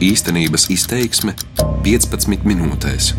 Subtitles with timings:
[0.00, 1.34] Īstenības izteiksme
[1.84, 3.10] 15 minūtēs.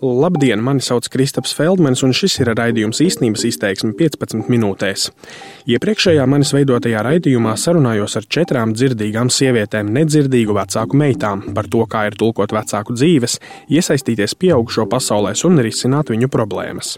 [0.00, 5.10] Labdien, mani sauc Kristaps Feldmans, un šis ir raidījums īstenības izteiksme 15 minūtēs.
[5.76, 12.06] Iepriekšējā manis veidotajā raidījumā sarunājos ar četrām dzirdīgām sievietēm, nedzirdīgu vecāku meitām par to, kā
[12.08, 13.36] ir tulkot vecāku dzīves,
[13.68, 16.96] iesaistīties pieaugušo pasaulēs un risināt viņu problēmas.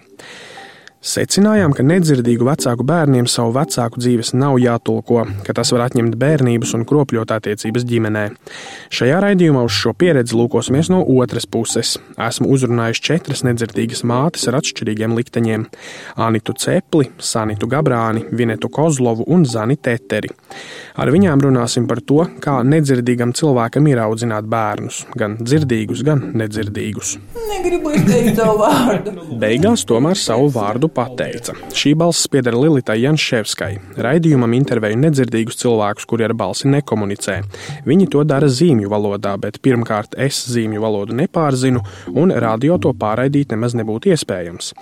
[1.04, 6.70] Secinājām, ka nedzirdīgu vecāku bērniem savu vecāku dzīves nav jātulko, ka tas var atņemt bērnības
[6.78, 8.22] un kropļot attiecības ģimenē.
[8.88, 11.98] Šajā raidījumā uz šo pieredzi lūkosimies no otras puses.
[12.16, 15.66] Esmu uzrunājuši četras nedzirdīgas mātes ar atšķirīgiem likteņiem-
[16.26, 20.32] Anitu Cepli, Sanitu Gabrāni, Vinetu Kozlovu un Zani Teteri.
[20.96, 27.18] Ar viņām runāsim par to, kā nedzirdīgam cilvēkam ir audzināt bērnus, gan dzirdīgus, gan nedzirdīgus.
[27.52, 29.12] Negribu izteikt savu vārdu.
[29.36, 31.54] Beigās tomēr savu vārdu pateica.
[31.74, 33.70] Šī balss pieder Lilitai Janševskai.
[34.06, 37.40] Raidījumam intervēju nedzirdīgus cilvēkus, kuri ar balsi nekomunicē.
[37.88, 41.82] Viņi to dara zīmju valodā, bet pirmkārt es zīmju valodu nepārzinu,
[42.14, 44.72] un radio to pārraidīt nemaz nebūtu iespējams.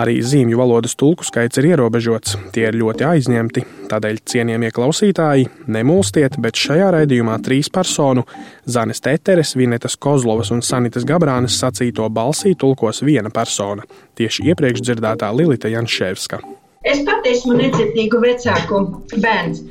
[0.00, 3.64] Arī zīmju valodas tulku skaits ir ierobežots, tie ir ļoti aizņemti.
[3.90, 8.22] Tādēļ, cienījamie klausītāji, nemulstiet, bet šajā raidījumā trīs personu-
[8.74, 13.82] Zanes Teteres, Vinetas Kozlovas un Sanitas Gabrānes sacīto balsī tulkos viena persona-
[14.18, 16.42] tieši iepriekš dzirdētā Lilita Janšēvska.
[16.84, 18.84] Es pat esmu nedzirdīgu vecāku
[19.16, 19.64] bērns.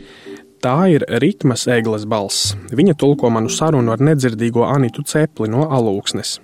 [0.59, 2.51] Tā ir ritmas eglis balss.
[2.75, 6.35] Viņa tulko manu sarunu ar nedzirdīgo Anitu Cepli no Alūksnes.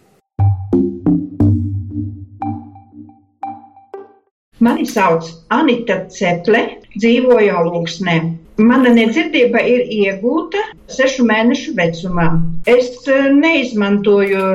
[4.64, 6.62] Mani sauc Anita Ceple,
[6.96, 8.16] dzīvoju Alūksnē.
[8.64, 10.62] Mana nedzirdība ir iegūta
[10.96, 12.30] sešu mēnešu vecumā.
[12.72, 14.54] Es eh, neizmantoju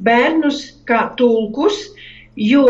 [0.00, 1.84] bērnus kā tulkus,
[2.40, 2.64] jo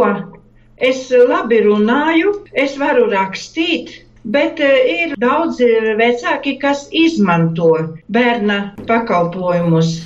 [0.76, 5.66] es labi runāju, es varu rakstīt, Bet eh, ir daudzi
[5.98, 7.72] vecāki, kas izmanto
[8.06, 9.96] bērna pakalpojumus.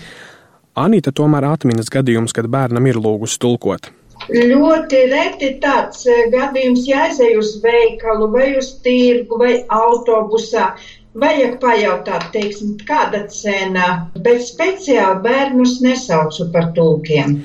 [0.76, 3.90] Anita tomēr atminas gadījumus, kad bērnam ir lūgusi tulkot.
[4.32, 10.72] Ļoti reti tāds eh, gadījums jāizej uz veikalu, vai uz tirgu, vai autobusā.
[11.16, 17.38] Vajag pajautāt, teiksim, kāda cena, bet speciāli bērnus nesaucu par tulkiem.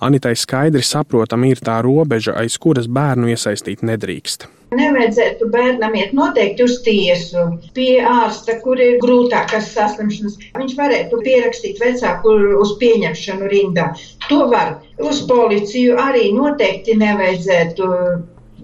[0.00, 4.46] Anitai skaidri saprotama ir tā robeža, aiz kuras bērnu iesaistīt nedrīkst.
[4.78, 7.42] Nevajadzētu bērnam iet noteikti uz tiesu,
[7.76, 10.38] pie ārsta, kur ir grūtākas saslimšanas.
[10.56, 13.90] Viņš varētu pierakstīt vecāku uz pieņemšanu rindā.
[14.30, 14.78] To var.
[15.00, 17.90] Uz policiju arī noteikti nevajadzētu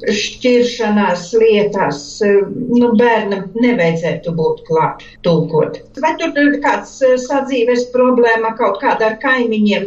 [0.04, 5.80] šķiršanās lietās, nu, bērnam nevajadzētu būt klāt, tūkot.
[6.02, 9.86] Vai tur ir kāds sadzīves problēma kaut kāda ar kaimiņiem?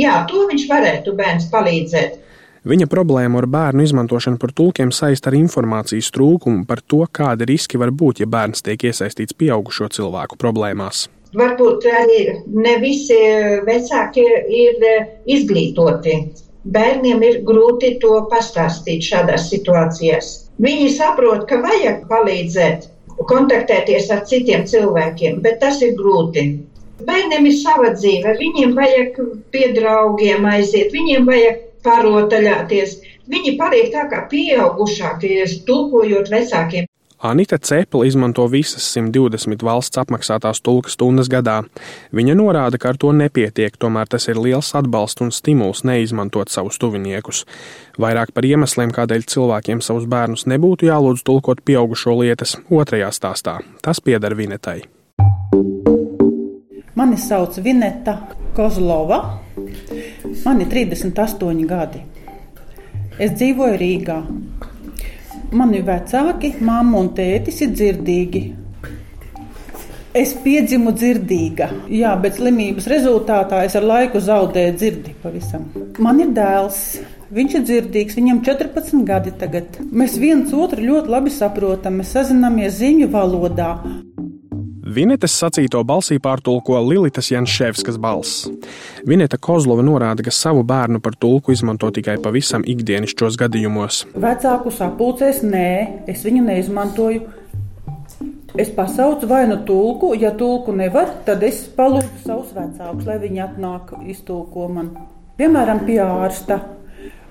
[0.00, 2.20] Jā, to viņš varētu bērns palīdzēt.
[2.64, 7.76] Viņa problēmu ar bērnu izmantošanu par tulkiem saista ar informācijas trūkumu par to, kādi riski
[7.80, 11.04] var būt, ja bērns tiek iesaistīts pieaugušo cilvēku problēmās.
[11.36, 12.20] Varbūt arī
[12.54, 13.18] ne visi
[13.66, 14.24] vecāki
[14.62, 14.88] ir
[15.36, 16.16] izglītoti
[16.64, 20.30] bērniem ir grūti to pastāstīt šādās situācijās.
[20.64, 22.88] Viņi saprot, ka vajag palīdzēt,
[23.30, 26.46] kontaktēties ar citiem cilvēkiem, bet tas ir grūti.
[27.04, 29.18] Bērniem ir sava dzīve, viņiem vajag
[29.52, 32.96] pie draugiem aiziet, viņiem vajag parotaļāties.
[33.30, 36.88] Viņi paliek tā kā pieaugušākie, tulkojot vecākiem.
[37.22, 41.62] Anita Cepela izmanto visas 120 valsts apmaksātās tulka stundas gadā.
[42.12, 46.78] Viņa norāda, ka ar to nepietiek, tomēr tas ir liels atbalsts un stimuls neizmantot savus
[46.82, 47.44] tuviniekus.
[48.00, 53.60] Vairāk par iemesliem, kādēļ cilvēkiem savus bērnus nebūtu jālūdz tulkot pieaugušo lietas, otrajā stāstā.
[53.80, 54.82] Tas pieder Vinetai.
[56.94, 58.18] Mani sauc Vineta
[58.54, 59.38] Kozlova.
[60.44, 62.04] Man ir 38 gadi.
[63.18, 64.20] Es dzīvoju Rīgā.
[65.54, 68.40] Mani vecāki, mamma un tētis ir dzirdīgi.
[70.18, 75.68] Es piedzimu dzirdīga, jā, bet slimības rezultātā es ar laiku zaudēju dzirdi pavisam.
[76.02, 76.80] Man ir dēls,
[77.34, 79.78] viņš ir dzirdīgs, viņam 14 gadi tagad.
[79.90, 83.72] Mēs viens otru ļoti labi saprotam, mēs sazināmies ziņu valodā.
[84.94, 88.44] Vinetes sacīto balsī pārtulko Lilitas Janševskas balss.
[89.08, 94.04] Vineta Kozlova norāda, ka savu bērnu par tulku izmanto tikai pavisam ikdienišķos gadījumos.
[94.14, 95.70] Vecāku sapulcēs nē,
[96.12, 97.24] es viņu neizmantoju.
[98.54, 103.42] Es pasaucu vai nu tulku, ja tulku nevar, tad es palūdzu savus vecākus, lai viņi
[103.48, 104.92] atnāk iztulko man.
[105.40, 106.60] Piemēram, pie ārsta.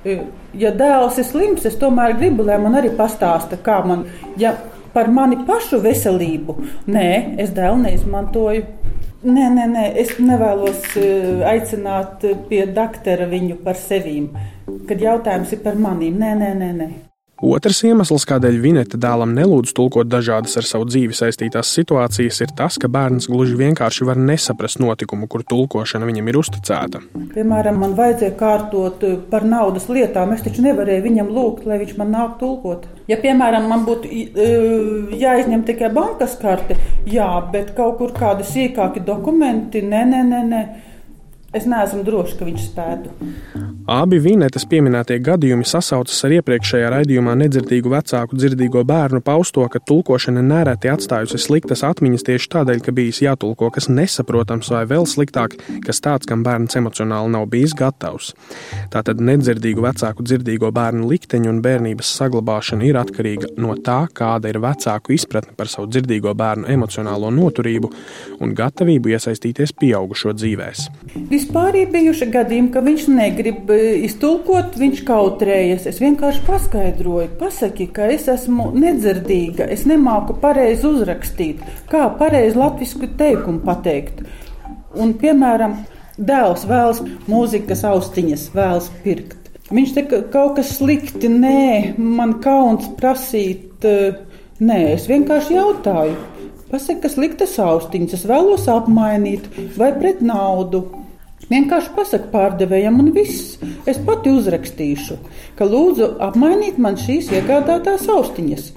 [0.04, 4.04] Ja dēls ir slims, es tomēr gribu, lai man arī pastāsta, kā man.
[4.36, 4.57] Ja
[4.94, 6.57] par mani pašu veselību.
[6.94, 7.10] Nē,
[7.44, 8.66] es dēlu neizmantoju.
[9.24, 14.19] Nē, nē, nē, es nevēlos eh, aicināt pie doktora viņu par sevi.
[14.90, 16.72] Kad jautājums ir par maniem, nē, nē, nē.
[16.81, 16.92] nē.
[17.44, 22.78] Otrs iemesls, kādēļ Vineta dēlam nelūdz tulkot dažādas ar savu dzīvi saistītās situācijas, ir tas,
[22.80, 27.01] ka bērns gluži vienkārši var nesaprast notikumu, kur tulkošana viņam ir uzticēta.
[27.34, 30.31] Piemēram, man vajadzēja kārtot eh, par naudas lietām.
[30.31, 32.88] Es taču nevarēju viņam lūgt, lai viņš man nāk tulkot.
[33.12, 36.80] Ja, piemēram, man būtu eh, jāizņem tikai bankas karte,
[37.12, 40.44] jā, bet kaut kur kādi sīkāki dokumenti, nē, nē, nē.
[40.56, 40.66] nē.
[41.54, 43.12] Es neesmu drošs, ka viņš spētu.
[43.83, 50.39] Abi Vinetas pieminētie gadījumi sasaucas ar iepriekšējā raidījumā nedzirdīgu vecāku dzirdīgo bērnu pausto, ka tulkošana
[50.39, 56.00] nereti atstājusi sliktas atmiņas tieši tādēļ, ka bijis jātulko kas nesaprotams vai vēl sliktāk, kas
[56.06, 58.30] tāds, kam bērns emocionāli nav bijis gatavs.
[58.94, 64.62] Tātad nedzirdīgu vecāku dzirdīgo bērnu likteņu un bērnības saglabāšana ir atkarīga no tā, kāda ir
[64.63, 67.91] vecāku izpratne par savu dzirdīgo bērnu emocionālo noturību
[68.39, 70.88] un gatavību iesaistīties pieaugušo dzīvēs.
[71.36, 73.73] Vispār ir bijuši gadījumi, ka viņš negrib
[74.04, 75.88] iztulkot, viņš kautrējas.
[75.90, 83.12] Es vienkārši paskaidroju, pasaki, ka es esmu nedzirdīga, es nemāku pareizi uzrakstīt, kā pareizi latviešu
[83.20, 84.24] teikumu pateikt.
[84.94, 85.80] Un, piemēram,
[86.18, 89.40] dēls vēlas mūzikas austiņas, vēlas pirkt.
[89.74, 93.86] Viņš te kaut kas slikti, nē, man kauns prasīt,
[94.62, 96.18] nē, es vienkārši jautāju.
[96.74, 99.46] Pasaka, kas liktas austiņas, es vēlos apmainīt
[99.78, 100.84] vai pret naudu.
[101.51, 103.57] Vienkārši pasakot pārdevējam, un viss.
[103.90, 105.18] Es pati uzrakstīšu,
[105.57, 108.69] ka lūdzu apmainīt man šīs iegādātās austiņas.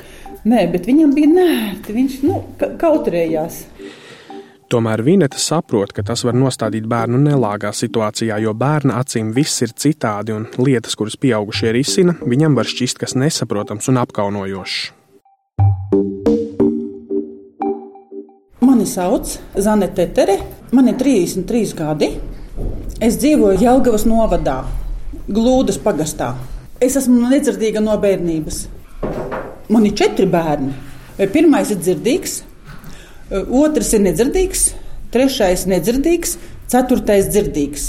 [0.46, 2.42] Nē, bet viņam bija nērti, viņš nu,
[2.80, 3.62] kautrējās.
[4.66, 9.74] Tomēr Vineta saprot, ka tas var nostādīt bērnu nelāgā situācijā, jo bērna acīm viss ir
[9.78, 14.78] citādi un lietas, kuras pieaugušie risina, viņam var šķist kas nesaprotams un apkaunojošs.
[18.66, 20.40] Mani sauc Zanete Tere,
[20.74, 22.10] man ir 33 gadi.
[22.96, 24.62] Es dzīvoju Jelgavas novadā,
[25.28, 26.30] Glūdas pagastā.
[26.80, 28.62] Es esmu nedzirdīga no bērnības.
[29.68, 30.72] Man ir četri bērni.
[31.34, 32.38] Pirmais ir dzirdīgs,
[33.60, 34.64] otrs ir nedzirdīgs,
[35.12, 36.38] trešais nedzirdīgs,
[36.72, 37.86] ceturtais dzirdīgs.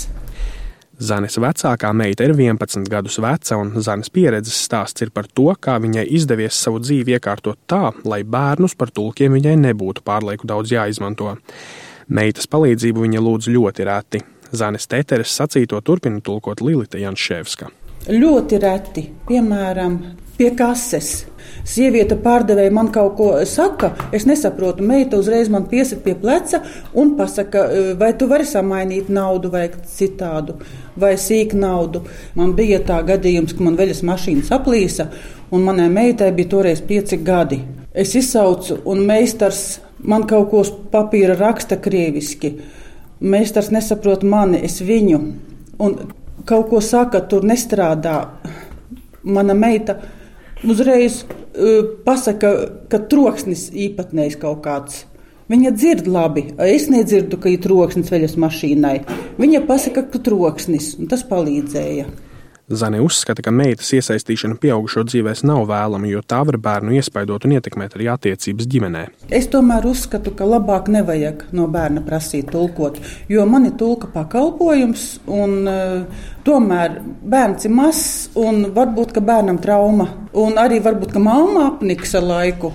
[1.00, 5.80] Zanes vecākā meita ir 11 gadus veca, un Zanes pieredzes stāsts ir par to, kā
[5.80, 11.38] viņai izdevies savu dzīvi iekārtot tā, lai bērnus par tulkiem viņai nebūtu pārlieku daudz jāizmanto.
[12.07, 14.27] Meitas palīdzību viņa lūdz ļoti reti.
[14.51, 17.69] Zanes Teteres sacīto turpina tulkot Lilita Janševska.
[18.07, 19.97] Ļoti reti, piemēram,
[20.38, 21.25] pie kases.
[21.67, 24.85] Sieviete pārdevēja man kaut ko saka, es nesaprotu.
[24.85, 26.61] Meita uzreiz man piesit pie pleca
[26.95, 27.65] un pasaka,
[27.99, 29.65] vai tu vari samainīt naudu vai
[29.97, 30.55] citādu,
[30.95, 32.05] vai sīk naudu.
[32.39, 35.09] Man bija tā gadījums, ka man veļas mašīna saplīsa,
[35.51, 37.59] un manai meitai bija toreiz pieci gadi.
[37.91, 42.53] Es izsaucu, un meistars man kaut ko uz papīra raksta krieviski.
[43.19, 45.19] Meistars nesaprot mani, es viņu.
[45.81, 45.97] Un
[46.47, 48.17] kaut ko saka, tur nestrādā.
[49.27, 49.97] Mana meita
[50.63, 52.53] uzreiz uh, pasaka,
[52.89, 55.05] ka troksnis īpatnējs kaut kāds.
[55.47, 56.43] Viņa dzird labi.
[56.59, 58.95] Es nedzirdu, ka ir troksnis veļas mašīnai.
[59.39, 62.07] Viņa pasaka, ka troksnis, un tas palīdzēja.
[62.67, 67.53] Zane uzskata, ka meitas iesaistīšana pieaugušo dzīvēs nav vēlama, jo tā var bērnu iespaidot un
[67.55, 69.03] ietekmēt arī attiecības ģimenē.
[69.31, 72.99] Es tomēr uzskatu, ka labāk nevajag no bērna prasīt tulkot,
[73.31, 80.09] jo man ir tulka pakalpojums, un uh, tomēr bērns ir mazs, un varbūt bērnam trauma,
[80.35, 82.73] un arī varbūt mamma apniks ar laiku.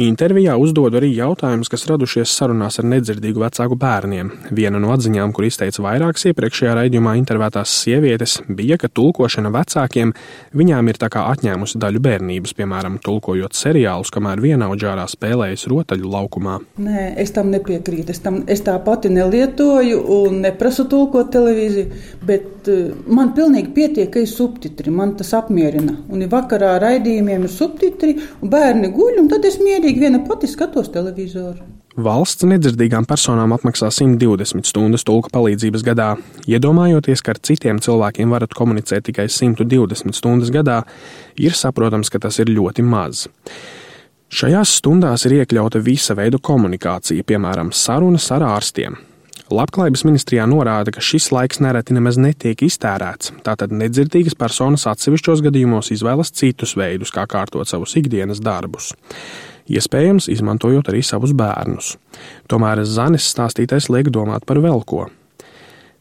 [0.00, 4.30] Intervijā uzdodu arī jautājumus, kas radušies sarunās ar nedzirdīgu vecāku bērniem.
[4.56, 10.14] Viena no atziņām, kur izteica vairākas iepriekšējā raidījumā intervētās sievietes, bija, ka tulkošana vecākiem
[10.56, 16.56] viņām ir tā kā atņēmusi daļu bērnības, piemēram, tulkojot seriālus, kamēr vienaudžārā spēlējas rotaļu laukumā.
[16.80, 18.16] Nē, es tam nepiekrītu.
[18.16, 24.08] Es, tam, es tā pati nelietoju un neprasu tulkot televīziju, bet uh, man pilnīgi pietiek,
[24.16, 24.88] ka ir subtitri.
[24.96, 25.98] Man tas apmierina.
[26.08, 30.20] Un ja vakarā raidījumiem ir subtitri, un bērni guļ, un tad es mierīgi mierīgi viena
[30.26, 31.64] pati skatos televizoru.
[32.00, 36.16] Valsts nedzirdīgām personām apmaksā 120 stundas tulka palīdzības gadā.
[36.46, 40.84] Iedomājoties, ka ar citiem cilvēkiem varat komunicēt tikai 120 stundas gadā,
[41.36, 43.26] ir saprotams, ka tas ir ļoti maz.
[44.30, 48.94] Šajās stundās ir iekļauta visa veida komunikācija, piemēram, sarunas ar ārstiem.
[49.50, 55.90] Labklājības ministrijā norāda, ka šis laiks nereti nemaz netiek iztērēts, tātad nedzirdīgas personas atsevišķos gadījumos
[55.90, 58.92] izvēlas citus veidus, kā kārtot savus ikdienas darbus
[59.68, 61.96] iespējams, izmantojot arī savus bērnus.
[62.48, 65.08] Tomēr Zanes stāstītais liek domāt par vēl ko.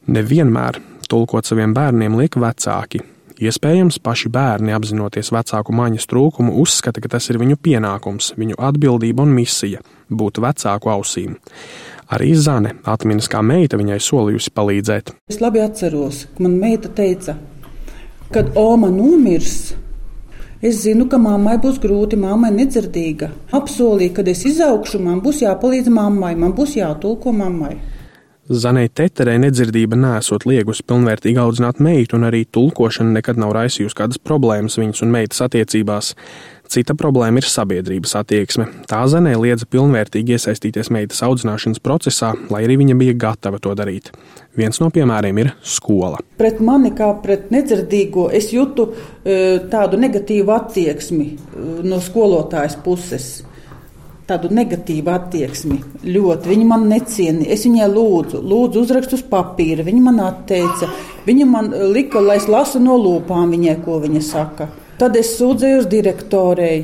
[0.07, 3.01] Nevienmēr tulkot saviem bērniem liek vecāki.
[3.39, 9.23] Iespējams, paši bērni, apzinoties vecāku maņas trūkumu, uzskata, ka tas ir viņu pienākums, viņu atbildība
[9.23, 9.79] un misija-
[10.19, 11.37] būt vecāku ausīm.
[12.11, 15.13] Arī Zane atminas, kā meita viņai solījusi palīdzēt.
[15.29, 17.37] Es labi atceros, ka man meita teica,
[18.31, 19.73] kad Oma nomirs,
[20.61, 23.29] Es zinu, ka mammai būs grūti, mammai nedzirdīga.
[23.55, 27.77] Apsolīju, kad es izaugšu, man būs jāpalīdz mammai, man būs jātulko mammai.
[28.49, 34.17] Zanai Teterei nedzirdība nesot liegus pilnvērtīgi audzināt meitu, un arī tulkošana nekad nav raisījusi kādas
[34.17, 36.15] problēmas viņas un meitas attiecībās.
[36.69, 38.65] Cita problēma ir sabiedrības attieksme.
[38.89, 44.09] Tā Zanai liedza pilnvērtīgi iesaistīties meitas audzināšanas procesā, lai arī viņa bija gatava to darīt.
[44.57, 46.17] Viens no piemēriem ir skola.
[46.41, 49.37] Pret mani kā pret nedzirdīgo es jūtu e,
[49.69, 51.37] tādu negatīvu attieksmi e,
[51.85, 53.29] no skolotājas puses
[54.29, 55.79] tādu negatīvu attieksmi.
[56.05, 56.51] Ļoti.
[56.51, 57.49] Viņa man necienīja.
[57.55, 59.85] Es viņai lūdzu, lūdzu uzrakstu uz papīra.
[59.87, 60.89] Viņa man atteica.
[61.25, 64.69] Viņa man lika, lai es lasu no lūpām viņai, ko viņa saka.
[64.99, 66.79] Tad es sūdzēju direktorei.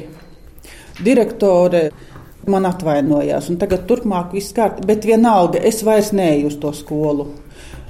[1.05, 1.89] Direktore
[2.47, 7.27] man atvainojās, un tagad turpmāk viss kārtībā, bet vienalga es vairs neeju uz to skolu.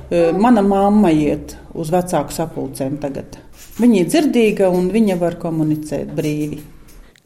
[0.09, 3.37] E, mana mamma iet uz vecāku sapulcēm tagad.
[3.81, 6.61] Viņa ir dzirdīga un viņa var komunicēt brīvi.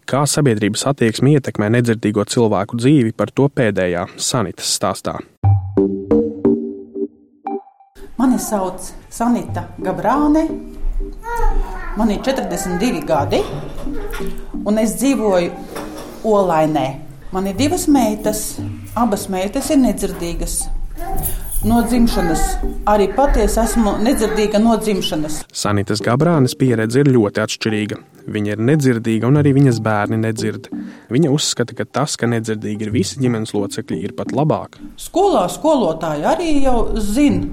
[0.10, 5.20] Kā sabiedrības attieksme ietekmē nedzirdīgo cilvēku dzīvi, par to pēdējā Sanitas stāstā.
[8.18, 10.48] Mani sauc Sanita Gabrāne.
[12.00, 13.44] Man ir 42 gadi,
[14.66, 15.54] un es dzīvoju
[16.26, 16.88] Olainē.
[17.30, 18.58] Man ir divas meitas,
[18.98, 20.64] abas meitas ir nedzirdīgas.
[21.60, 22.42] No dzimšanas
[22.88, 25.42] arī patiesi esmu nedzirdīga no dzimšanas.
[25.52, 27.98] Sanitas Gabrānes pieredze ir ļoti atšķirīga.
[28.32, 30.70] Viņa ir nedzirdīga, un arī viņas bērni nedzird.
[31.12, 34.80] Viņa uzskata, ka tas, ka nedzirdīgi ir visi ģimenes locekļi, ir pat labāk.
[34.96, 37.44] Skolā skolotāji arī jau zina,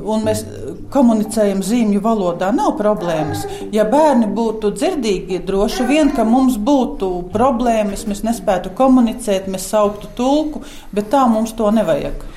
[0.00, 0.46] un mēs
[0.94, 2.54] komunicējam zīmju valodā.
[2.56, 3.44] Nav problēmas.
[3.76, 10.08] Ja bērni būtu dzirdīgi, droši vien, ka mums būtu problēmas, mēs nespētu komunicēt, mēs sauktu
[10.16, 10.64] tulku,
[10.96, 12.30] bet tā mums to nevajag.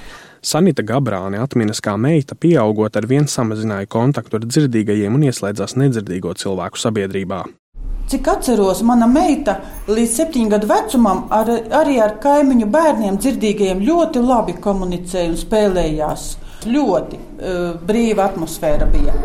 [0.45, 6.35] Sanita Gabrāne atminas, kā meita, pieaugot ar vien samazināja kontaktu ar dzirdīgajiem un ieslēdzās nedzirdīgo
[6.37, 7.39] cilvēku sabiedrībā.
[8.05, 9.55] Cik atceros, mana meita
[9.89, 11.49] līdz septiņu gadu vecumam ar,
[11.79, 16.27] arī ar kaimiņu bērniem dzirdīgajiem ļoti labi komunicēja un spēlējās.
[16.69, 19.17] Ļoti uh, brīva atmosfēra bija.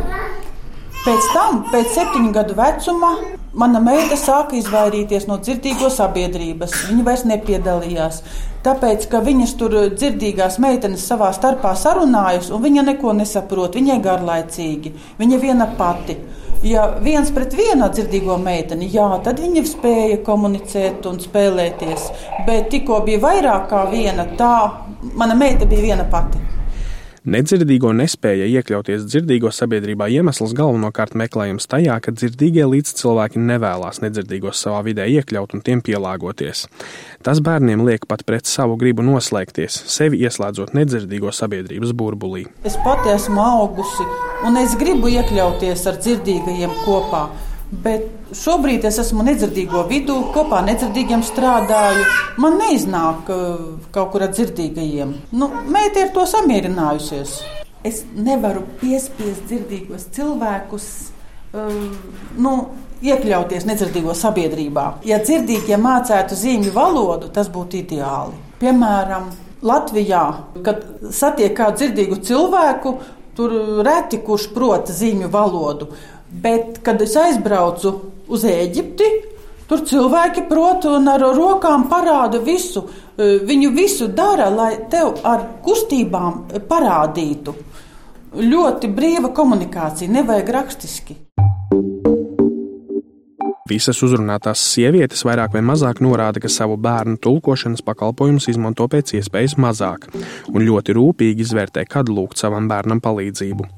[1.04, 3.12] Pēc tam, pēc septiņu gadu vecuma,
[3.52, 6.74] mana meita sāka izvairīties no dzirdīgo sabiedrības.
[6.90, 8.20] Viņa vairs nepiedalījās.
[8.64, 14.92] Tāpēc, ka viņas tur dzirdīgās meitenes savā starpā sarunājas, un viņa neko nesaprot, viņai garlaicīgi,
[15.18, 16.18] viņa viena pati.
[16.62, 22.06] Ja viens pret vienu dzirdīgo meiteni, jā, tad viņa spēja komunicēt un spēlēties.
[22.46, 24.54] Bet tikko bija vairāk kā viena, tā
[25.16, 26.59] mana meita bija viena pati.
[27.20, 34.78] Nedzirdīgo nespēja iekļauties dzirdīgo sabiedrībā iemesls galvenokārt meklējams tajā, ka dzirdīgie līdzcilvēki nevēlas nedzirdīgos savā
[34.86, 36.64] vidē iekļaut un tiem pielāgoties.
[37.20, 42.46] Tas bērniem liek pat pret savu gribu noslēgties, sevi ieslēdzot nedzirdīgo sabiedrības burbulī.
[42.64, 44.08] Es pati esmu augusi,
[44.48, 47.26] un es gribu iekļauties ar dzirdīgajiem kopā.
[47.70, 52.02] Bet šobrīd es esmu nedzirdīgo vidū, kopā ar nedzirdīgiem strādāju.
[52.42, 53.30] Man neiznāk
[53.94, 55.14] kaut kur ar dzirdīgajiem.
[55.38, 57.36] Nu, Meita ir to samierinājusies.
[57.86, 60.88] Es nevaru piespiest dzirdīgos cilvēkus
[61.54, 61.78] uh,
[62.42, 62.56] nu,
[63.06, 64.86] iekļauties nedzirdīgo sabiedrībā.
[65.06, 68.36] Ja dzirdīgie mācētu zīmju valodu, tas būtu ideāli.
[68.60, 69.30] Piemēram,
[69.64, 70.24] Latvijā,
[70.64, 72.94] kad satiek kādu dzirdīgu cilvēku,
[73.36, 73.54] tur
[73.86, 75.90] reti kurš prot zīmju valodu.
[76.30, 77.92] Bet, kad es aizbraucu
[78.30, 79.08] uz Eģipti,
[79.70, 82.84] tur cilvēki prot un ar rokām parāda visu.
[82.86, 87.54] E, viņu visu dara, lai tev ar kustībām parādītu.
[88.40, 91.16] Ļoti brīva komunikācija, nevajag rakstiski.
[93.70, 99.54] Visas uzrunātās sievietes vairāk vai mazāk norāda, ka savu bērnu tulkošanas pakalpojumus izmanto pēc iespējas
[99.62, 100.08] mazāk
[100.50, 103.68] un ļoti rūpīgi izvērtē, kad lūgt savam bērnam palīdzību.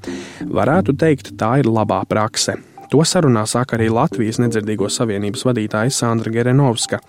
[0.51, 2.57] Varētu teikt, tā ir labā prakse.
[2.93, 7.01] To sarunā saka arī Latvijas nedzirdīgo savienības vadītāja Sandra Gerenovska.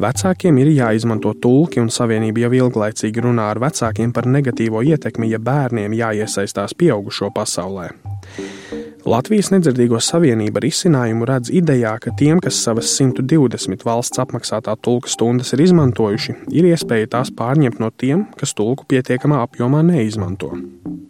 [0.00, 5.38] Vecākiem ir jāizmanto tulki, un savienība jau ilglaicīgi runā ar vecākiem par negatīvo ietekmi, ja
[5.38, 7.92] bērniem jāiesaistās pieaugušo pasaulē.
[9.04, 15.52] Latvijas nedzirdīgo savienība risinājumu redz idejā, ka tiem, kas savas 120 valsts apmaksātā tulka stundas
[15.52, 20.54] ir izmantojuši, ir iespēja tās pārņemt no tiem, kas tulku pietiekamā apjomā neizmanto.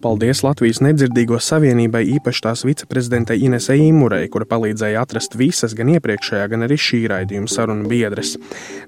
[0.04, 6.48] Paldies Latvijas nedzirdīgo savienībai, īpaši tās viceprezidentei Inesei Imurei, kura palīdzēja atrast visas gan iepriekšējā,
[6.52, 8.34] gan arī šī raidījuma sarunu biedres.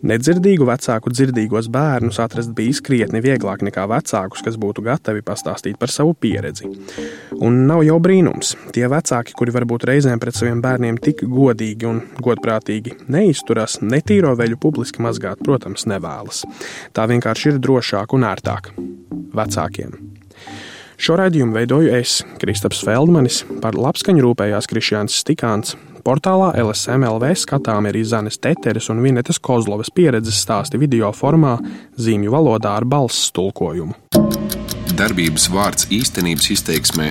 [0.05, 5.95] Nedzirdīgu vecāku dzirdīgos bērnus atrast bija krietni vieglāk nekā vecākus, kas būtu gatavi pastāstīt par
[5.95, 6.69] savu pieredzi.
[7.41, 12.03] Un nav jau brīnums, tie vecāki, kuri varbūt reizēm pret saviem bērniem tik godīgi un
[12.25, 16.45] godprātīgi neizturas, netīro veļu publiski mazgāt, protams, nevēlas.
[16.97, 18.73] Tā vienkārši ir drošāk un ērtāk
[19.37, 19.99] vecākiem.
[20.97, 25.75] Šo raidījumu veidoju es, Kristaps Feldmanis, par labskaņu rūpējās Krišjāns Stikāns.
[26.07, 31.59] Portālā LSMLV skatām ir Izanes Teteres un Vinetas Kozlovas pieredzes stāsti video formā,
[32.01, 33.93] zīmju valodā ar balss tulkojumu.
[34.97, 37.11] Darbības vārds īstenības izteiksmē